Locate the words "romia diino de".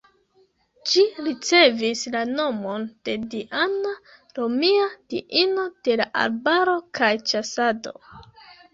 4.41-6.01